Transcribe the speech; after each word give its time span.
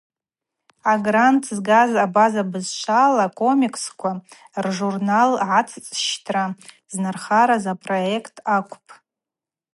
Агрант 0.93 1.43
згаз 1.57 1.91
абаза 2.05 2.43
бызшвала 2.51 3.21
акомиксква 3.29 4.11
ржурнал 4.63 5.31
агӏацӏщтра 5.57 6.43
знархараз 6.93 7.63
апроект 7.73 8.35
акӏвпӏ. 8.55 8.91